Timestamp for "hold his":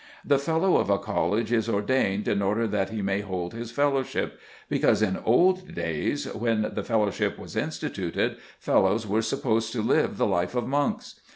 3.21-3.69